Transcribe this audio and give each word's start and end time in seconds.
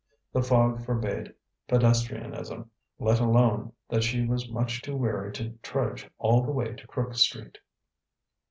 The 0.33 0.41
fog 0.41 0.83
forbade 0.83 1.31
pedestrianism, 1.69 2.69
let 2.97 3.19
alone 3.19 3.71
that 3.87 4.01
she 4.01 4.25
was 4.25 4.49
much 4.49 4.81
too 4.81 4.95
weary 4.95 5.31
to 5.33 5.51
trudge 5.61 6.09
all 6.17 6.41
the 6.41 6.49
way 6.51 6.73
to 6.73 6.87
Crook 6.87 7.13
Street. 7.13 7.59